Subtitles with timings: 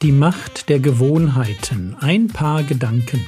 [0.00, 1.96] Die Macht der Gewohnheiten.
[1.98, 3.26] Ein paar Gedanken.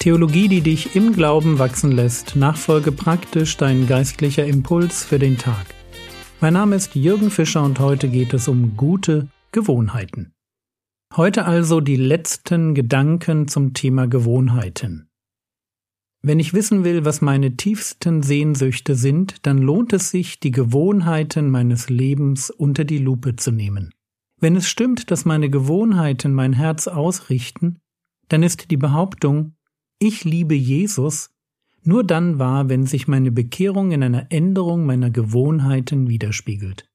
[0.00, 2.34] Theologie, die dich im Glauben wachsen lässt.
[2.34, 5.66] Nachfolge praktisch dein geistlicher Impuls für den Tag.
[6.40, 10.32] Mein Name ist Jürgen Fischer und heute geht es um gute Gewohnheiten.
[11.16, 15.08] Heute also die letzten Gedanken zum Thema Gewohnheiten.
[16.22, 21.50] Wenn ich wissen will, was meine tiefsten Sehnsüchte sind, dann lohnt es sich, die Gewohnheiten
[21.50, 23.92] meines Lebens unter die Lupe zu nehmen.
[24.38, 27.80] Wenn es stimmt, dass meine Gewohnheiten mein Herz ausrichten,
[28.28, 29.56] dann ist die Behauptung,
[29.98, 31.30] ich liebe Jesus,
[31.82, 36.89] nur dann wahr, wenn sich meine Bekehrung in einer Änderung meiner Gewohnheiten widerspiegelt.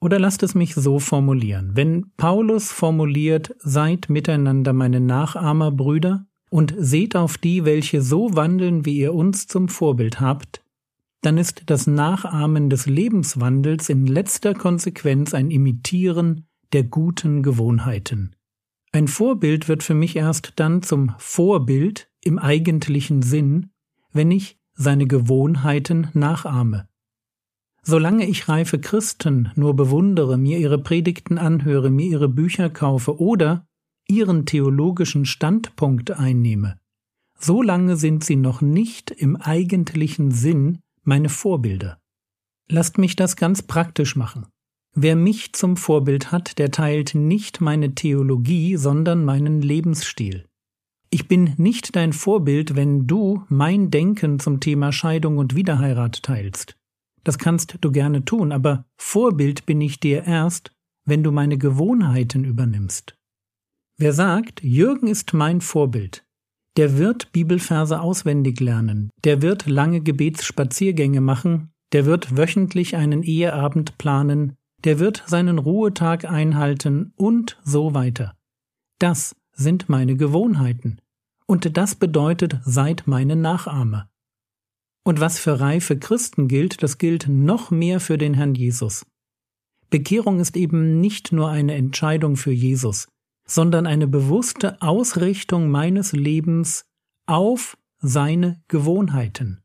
[0.00, 1.72] Oder lasst es mich so formulieren.
[1.74, 8.84] Wenn Paulus formuliert, seid miteinander meine Nachahmer, Brüder, und seht auf die, welche so wandeln,
[8.84, 10.62] wie ihr uns zum Vorbild habt,
[11.22, 18.36] dann ist das Nachahmen des Lebenswandels in letzter Konsequenz ein Imitieren der guten Gewohnheiten.
[18.92, 23.70] Ein Vorbild wird für mich erst dann zum Vorbild im eigentlichen Sinn,
[24.12, 26.88] wenn ich seine Gewohnheiten nachahme.
[27.88, 33.64] Solange ich reife Christen nur bewundere, mir ihre Predigten anhöre, mir ihre Bücher kaufe oder
[34.08, 36.80] ihren theologischen Standpunkt einnehme,
[37.38, 42.00] solange sind sie noch nicht im eigentlichen Sinn meine Vorbilder.
[42.68, 44.46] Lasst mich das ganz praktisch machen.
[44.96, 50.46] Wer mich zum Vorbild hat, der teilt nicht meine Theologie, sondern meinen Lebensstil.
[51.10, 56.75] Ich bin nicht dein Vorbild, wenn du mein Denken zum Thema Scheidung und Wiederheirat teilst.
[57.26, 60.70] Das kannst du gerne tun, aber Vorbild bin ich dir erst,
[61.04, 63.18] wenn du meine Gewohnheiten übernimmst.
[63.98, 66.24] Wer sagt, Jürgen ist mein Vorbild,
[66.76, 73.98] der wird Bibelverse auswendig lernen, der wird lange Gebetsspaziergänge machen, der wird wöchentlich einen Eheabend
[73.98, 74.54] planen,
[74.84, 78.36] der wird seinen Ruhetag einhalten und so weiter.
[79.00, 81.00] Das sind meine Gewohnheiten.
[81.46, 84.08] Und das bedeutet, seid meine Nachahmer.
[85.06, 89.06] Und was für reife Christen gilt, das gilt noch mehr für den Herrn Jesus.
[89.88, 93.06] Bekehrung ist eben nicht nur eine Entscheidung für Jesus,
[93.46, 96.86] sondern eine bewusste Ausrichtung meines Lebens
[97.24, 99.62] auf seine Gewohnheiten.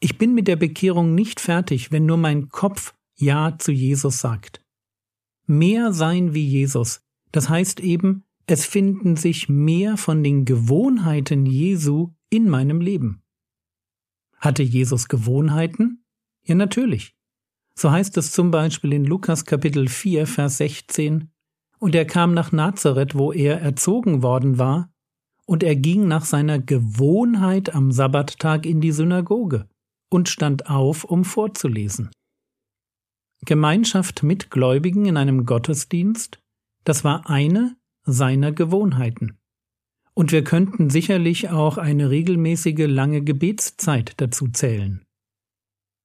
[0.00, 4.60] Ich bin mit der Bekehrung nicht fertig, wenn nur mein Kopf Ja zu Jesus sagt.
[5.46, 7.00] Mehr sein wie Jesus,
[7.30, 13.21] das heißt eben, es finden sich mehr von den Gewohnheiten Jesu in meinem Leben.
[14.42, 16.04] Hatte Jesus Gewohnheiten?
[16.44, 17.14] Ja, natürlich.
[17.78, 21.30] So heißt es zum Beispiel in Lukas Kapitel 4, Vers 16,
[21.78, 24.92] und er kam nach Nazareth, wo er erzogen worden war,
[25.46, 29.68] und er ging nach seiner Gewohnheit am Sabbattag in die Synagoge
[30.10, 32.10] und stand auf, um vorzulesen.
[33.44, 36.40] Gemeinschaft mit Gläubigen in einem Gottesdienst,
[36.82, 39.38] das war eine seiner Gewohnheiten.
[40.14, 45.04] Und wir könnten sicherlich auch eine regelmäßige lange Gebetszeit dazu zählen.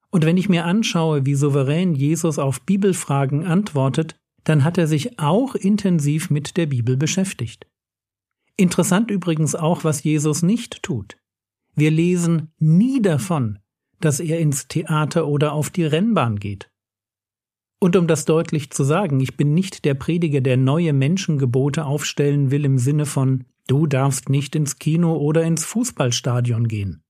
[0.09, 4.15] Und wenn ich mir anschaue, wie souverän Jesus auf Bibelfragen antwortet,
[4.45, 7.67] dann hat er sich auch intensiv mit der Bibel beschäftigt.
[8.55, 11.17] Interessant übrigens auch, was Jesus nicht tut.
[11.75, 13.59] Wir lesen nie davon,
[13.99, 16.71] dass er ins Theater oder auf die Rennbahn geht.
[17.79, 22.49] Und um das deutlich zu sagen, ich bin nicht der Prediger, der neue Menschengebote aufstellen
[22.49, 27.03] will im Sinne von Du darfst nicht ins Kino oder ins Fußballstadion gehen.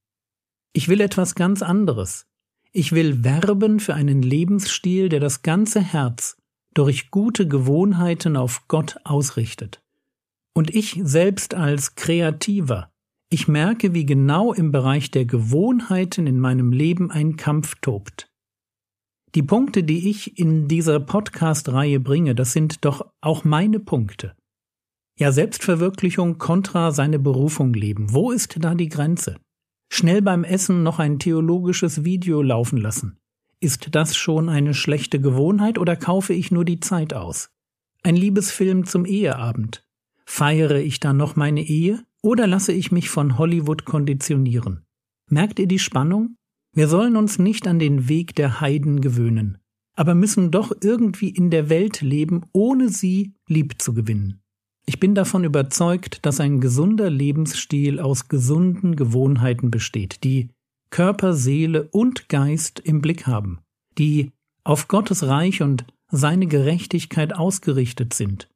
[0.74, 2.26] Ich will etwas ganz anderes.
[2.72, 6.38] Ich will werben für einen Lebensstil, der das ganze Herz
[6.74, 9.82] durch gute Gewohnheiten auf Gott ausrichtet.
[10.54, 12.92] Und ich selbst als Kreativer,
[13.30, 18.32] ich merke, wie genau im Bereich der Gewohnheiten in meinem Leben ein Kampf tobt.
[19.36, 24.36] Die Punkte, die ich in dieser Podcast-Reihe bringe, das sind doch auch meine Punkte.
[25.20, 28.14] Ja, Selbstverwirklichung kontra seine Berufung leben.
[28.14, 29.38] Wo ist da die Grenze?
[29.90, 33.18] Schnell beim Essen noch ein theologisches Video laufen lassen.
[33.60, 37.50] Ist das schon eine schlechte Gewohnheit oder kaufe ich nur die Zeit aus?
[38.04, 39.84] Ein Liebesfilm zum Eheabend.
[40.24, 44.86] Feiere ich dann noch meine Ehe oder lasse ich mich von Hollywood konditionieren?
[45.32, 46.36] Merkt ihr die Spannung?
[46.74, 49.58] Wir sollen uns nicht an den Weg der Heiden gewöhnen,
[49.96, 54.44] aber müssen doch irgendwie in der Welt leben, ohne sie lieb zu gewinnen.
[54.90, 60.50] Ich bin davon überzeugt, dass ein gesunder Lebensstil aus gesunden Gewohnheiten besteht, die
[60.90, 63.60] Körper, Seele und Geist im Blick haben,
[63.98, 64.32] die
[64.64, 68.48] auf Gottes Reich und seine Gerechtigkeit ausgerichtet sind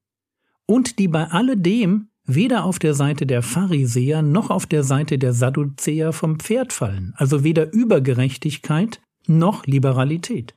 [0.66, 5.34] und die bei alledem weder auf der Seite der Pharisäer noch auf der Seite der
[5.34, 10.56] Sadduzäer vom Pferd fallen, also weder Übergerechtigkeit noch Liberalität.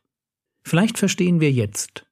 [0.62, 2.06] Vielleicht verstehen wir jetzt,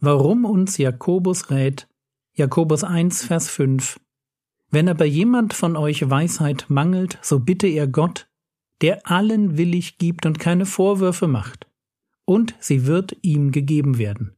[0.00, 1.88] warum uns Jakobus rät,
[2.38, 3.98] Jakobus 1, Vers 5,
[4.70, 8.28] Wenn aber jemand von euch Weisheit mangelt, so bitte er Gott,
[8.82, 11.66] der allen willig gibt und keine Vorwürfe macht,
[12.26, 14.34] und sie wird ihm gegeben werden.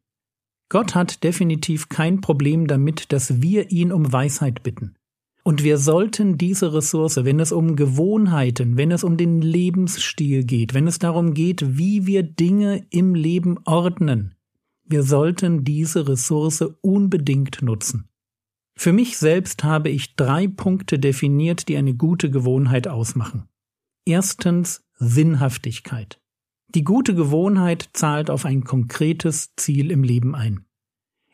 [0.68, 4.94] Gott hat definitiv kein Problem damit, dass wir ihn um Weisheit bitten.
[5.42, 10.72] Und wir sollten diese Ressource, wenn es um Gewohnheiten, wenn es um den Lebensstil geht,
[10.72, 14.36] wenn es darum geht, wie wir Dinge im Leben ordnen,
[14.88, 18.08] wir sollten diese Ressource unbedingt nutzen.
[18.74, 23.48] Für mich selbst habe ich drei Punkte definiert, die eine gute Gewohnheit ausmachen.
[24.04, 26.20] Erstens Sinnhaftigkeit.
[26.68, 30.64] Die gute Gewohnheit zahlt auf ein konkretes Ziel im Leben ein.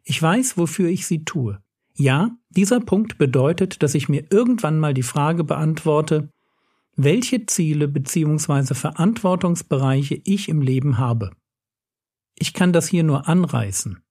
[0.02, 1.60] Ich weiß, wofür ich sie tue.
[1.96, 6.28] Ja, dieser Punkt bedeutet, dass ich mir irgendwann mal die Frage beantworte,
[6.96, 8.74] welche Ziele bzw.
[8.74, 11.30] Verantwortungsbereiche ich im Leben habe.
[12.38, 14.02] Ich kann das hier nur anreißen.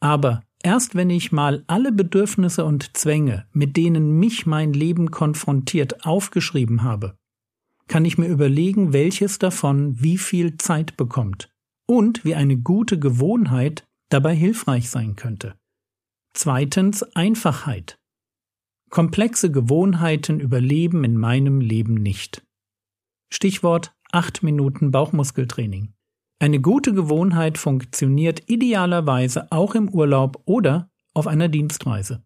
[0.00, 6.04] Aber erst wenn ich mal alle Bedürfnisse und Zwänge, mit denen mich mein Leben konfrontiert,
[6.04, 7.16] aufgeschrieben habe,
[7.86, 11.50] kann ich mir überlegen, welches davon wie viel Zeit bekommt
[11.86, 15.54] und wie eine gute Gewohnheit dabei hilfreich sein könnte.
[16.34, 17.98] Zweitens Einfachheit.
[18.90, 22.44] Komplexe Gewohnheiten überleben in meinem Leben nicht.
[23.32, 25.92] Stichwort 8 Minuten Bauchmuskeltraining.
[26.40, 32.24] Eine gute Gewohnheit funktioniert idealerweise auch im Urlaub oder auf einer Dienstreise.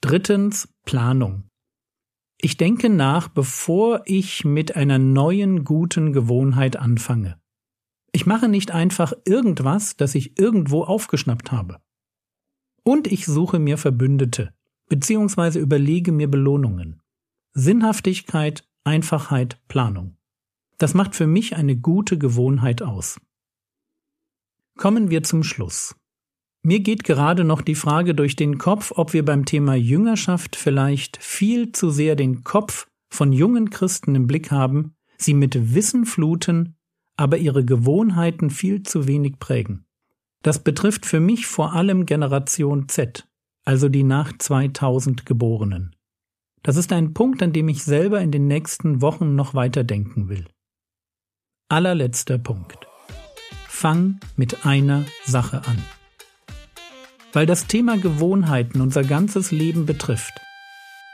[0.00, 1.44] Drittens Planung.
[2.40, 7.40] Ich denke nach, bevor ich mit einer neuen guten Gewohnheit anfange.
[8.12, 11.78] Ich mache nicht einfach irgendwas, das ich irgendwo aufgeschnappt habe.
[12.82, 14.52] Und ich suche mir Verbündete,
[14.88, 17.00] beziehungsweise überlege mir Belohnungen.
[17.54, 20.16] Sinnhaftigkeit, Einfachheit, Planung.
[20.82, 23.20] Das macht für mich eine gute Gewohnheit aus.
[24.76, 25.94] Kommen wir zum Schluss.
[26.64, 31.22] Mir geht gerade noch die Frage durch den Kopf, ob wir beim Thema Jüngerschaft vielleicht
[31.22, 36.74] viel zu sehr den Kopf von jungen Christen im Blick haben, sie mit Wissen fluten,
[37.16, 39.84] aber ihre Gewohnheiten viel zu wenig prägen.
[40.42, 43.28] Das betrifft für mich vor allem Generation Z,
[43.64, 45.94] also die nach 2000 Geborenen.
[46.64, 50.48] Das ist ein Punkt, an dem ich selber in den nächsten Wochen noch weiterdenken will.
[51.72, 52.86] Allerletzter Punkt.
[53.66, 55.82] Fang mit einer Sache an
[57.32, 60.34] weil das Thema Gewohnheiten unser ganzes Leben betrifft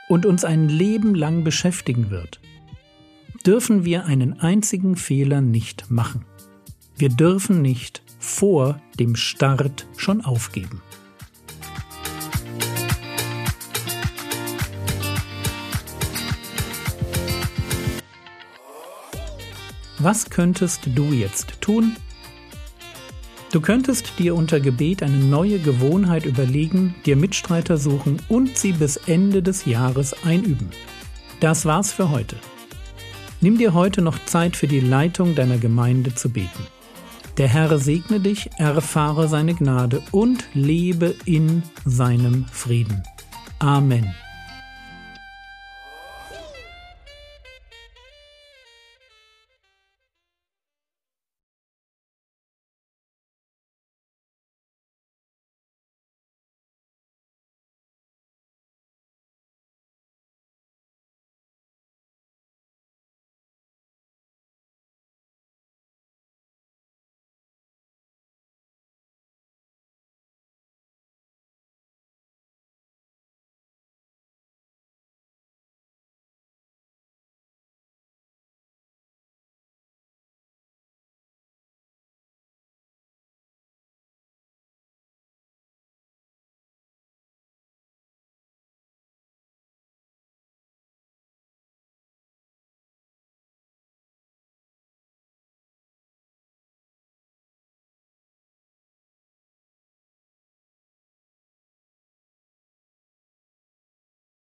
[0.09, 2.41] und uns ein Leben lang beschäftigen wird,
[3.45, 6.25] dürfen wir einen einzigen Fehler nicht machen.
[6.97, 10.81] Wir dürfen nicht vor dem Start schon aufgeben.
[19.99, 21.95] Was könntest du jetzt tun,
[23.51, 28.95] Du könntest dir unter Gebet eine neue Gewohnheit überlegen, dir Mitstreiter suchen und sie bis
[28.95, 30.69] Ende des Jahres einüben.
[31.39, 32.35] Das war's für heute.
[33.41, 36.67] Nimm dir heute noch Zeit für die Leitung deiner Gemeinde zu beten.
[37.37, 43.01] Der Herr segne dich, erfahre seine Gnade und lebe in seinem Frieden.
[43.57, 44.13] Amen.